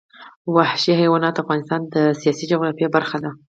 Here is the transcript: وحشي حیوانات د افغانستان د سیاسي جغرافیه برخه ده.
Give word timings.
وحشي 0.55 0.91
حیوانات 1.01 1.33
د 1.35 1.41
افغانستان 1.43 1.81
د 1.93 1.95
سیاسي 2.21 2.45
جغرافیه 2.51 2.89
برخه 2.95 3.17
ده. 3.23 3.31